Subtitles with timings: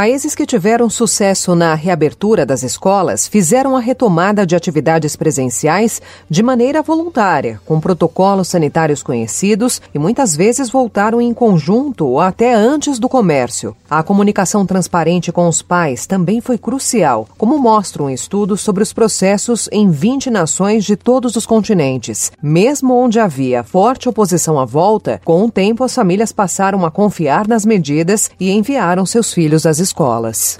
[0.00, 6.42] Países que tiveram sucesso na reabertura das escolas fizeram a retomada de atividades presenciais de
[6.42, 12.98] maneira voluntária, com protocolos sanitários conhecidos e muitas vezes voltaram em conjunto ou até antes
[12.98, 13.76] do comércio.
[13.90, 18.94] A comunicação transparente com os pais também foi crucial, como mostra um estudo sobre os
[18.94, 22.32] processos em 20 nações de todos os continentes.
[22.42, 27.46] Mesmo onde havia forte oposição à volta, com o tempo as famílias passaram a confiar
[27.46, 30.58] nas medidas e enviaram seus filhos às escolas escolas.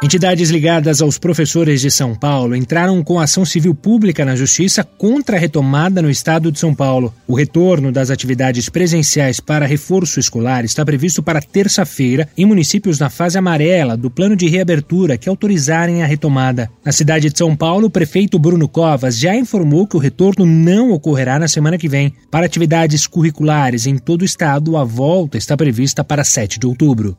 [0.00, 5.36] Entidades ligadas aos professores de São Paulo entraram com ação civil pública na Justiça contra
[5.36, 7.12] a retomada no estado de São Paulo.
[7.26, 13.10] O retorno das atividades presenciais para reforço escolar está previsto para terça-feira em municípios na
[13.10, 16.70] fase amarela do plano de reabertura que autorizarem a retomada.
[16.84, 20.92] Na cidade de São Paulo, o prefeito Bruno Covas já informou que o retorno não
[20.92, 22.14] ocorrerá na semana que vem.
[22.30, 27.16] Para atividades curriculares em todo o estado, a volta está prevista para 7 de outubro.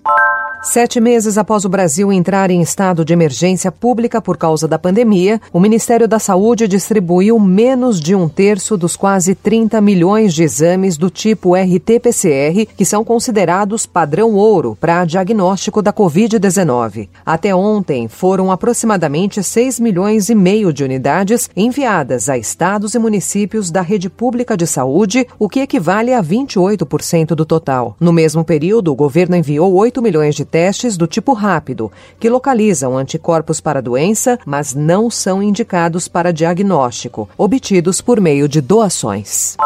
[0.61, 5.39] Sete meses após o Brasil entrar em estado de emergência pública por causa da pandemia,
[5.53, 10.97] o Ministério da Saúde distribuiu menos de um terço dos quase 30 milhões de exames
[10.97, 17.07] do tipo RT-PCR, que são considerados padrão ouro para diagnóstico da Covid-19.
[17.25, 23.71] Até ontem, foram aproximadamente 6 milhões e meio de unidades enviadas a estados e municípios
[23.71, 27.95] da rede pública de saúde, o que equivale a 28% do total.
[27.97, 32.97] No mesmo período, o governo enviou 8 milhões de testes do tipo rápido, que localizam
[32.97, 39.57] anticorpos para a doença, mas não são indicados para diagnóstico, obtidos por meio de doações.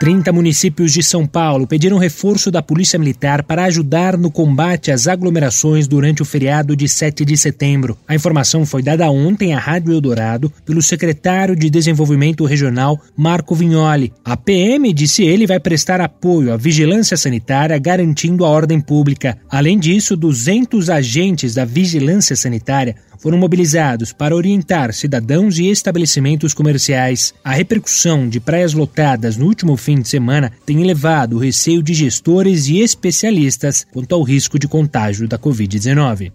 [0.00, 5.06] 30 municípios de São Paulo pediram reforço da Polícia Militar para ajudar no combate às
[5.06, 7.98] aglomerações durante o feriado de 7 de setembro.
[8.08, 14.10] A informação foi dada ontem à Rádio Eldorado pelo secretário de Desenvolvimento Regional, Marco Vignoli.
[14.24, 19.36] A PM, disse ele, vai prestar apoio à vigilância sanitária, garantindo a ordem pública.
[19.50, 27.32] Além disso, 200 agentes da vigilância sanitária foram mobilizados para orientar cidadãos e estabelecimentos comerciais.
[27.44, 31.94] A repercussão de praias lotadas no último fim de semana tem elevado o receio de
[31.94, 36.32] gestores e especialistas quanto ao risco de contágio da Covid-19.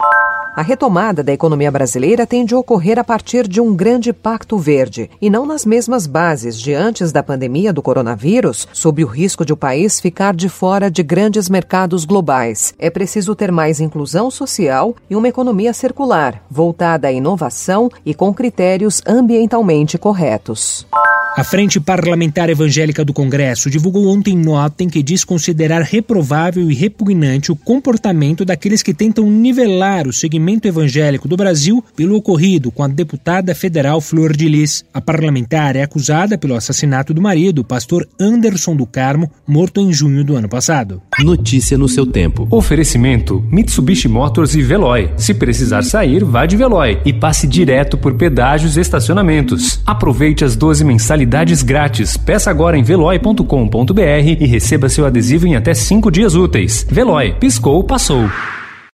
[0.55, 5.09] A retomada da economia brasileira tem de ocorrer a partir de um grande pacto verde
[5.21, 9.51] e não nas mesmas bases de antes da pandemia do coronavírus, sob o risco de
[9.51, 12.73] o país ficar de fora de grandes mercados globais.
[12.79, 18.33] É preciso ter mais inclusão social e uma economia circular, voltada à inovação e com
[18.33, 20.87] critérios ambientalmente corretos.
[21.37, 26.73] A Frente Parlamentar Evangélica do Congresso divulgou ontem nota em que diz considerar reprovável e
[26.73, 32.83] repugnante o comportamento daqueles que tentam nivelar o segmento evangélico do Brasil pelo ocorrido com
[32.83, 34.85] a deputada federal Flor de Lis.
[34.93, 39.91] A parlamentar é acusada pelo assassinato do marido, o pastor Anderson do Carmo, morto em
[39.91, 41.01] junho do ano passado.
[41.19, 42.47] Notícia no seu tempo.
[42.49, 45.11] Oferecimento: Mitsubishi Motors e Veloy.
[45.17, 49.81] Se precisar sair, vá de Veloy e passe direto por pedágios e estacionamentos.
[49.85, 52.15] Aproveite as 12 mensalidades mensalidades grátis.
[52.15, 54.01] Peça agora em veloy.com.br
[54.39, 56.85] e receba seu adesivo em até 5 dias úteis.
[56.89, 58.29] Veloy, piscou, passou.